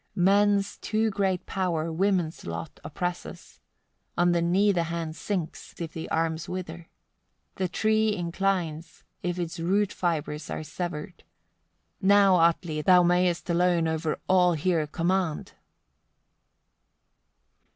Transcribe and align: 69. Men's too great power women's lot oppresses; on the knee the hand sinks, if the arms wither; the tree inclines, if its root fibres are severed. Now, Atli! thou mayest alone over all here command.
69. 0.15 0.25
Men's 0.25 0.77
too 0.77 1.11
great 1.11 1.45
power 1.45 1.91
women's 1.91 2.43
lot 2.47 2.79
oppresses; 2.83 3.59
on 4.17 4.31
the 4.31 4.41
knee 4.41 4.71
the 4.71 4.85
hand 4.85 5.15
sinks, 5.15 5.75
if 5.79 5.93
the 5.93 6.09
arms 6.09 6.49
wither; 6.49 6.87
the 7.57 7.67
tree 7.67 8.15
inclines, 8.15 9.03
if 9.21 9.37
its 9.37 9.59
root 9.59 9.93
fibres 9.93 10.49
are 10.49 10.63
severed. 10.63 11.23
Now, 12.01 12.41
Atli! 12.41 12.81
thou 12.81 13.03
mayest 13.03 13.47
alone 13.47 13.87
over 13.87 14.17
all 14.27 14.53
here 14.53 14.87
command. 14.87 15.51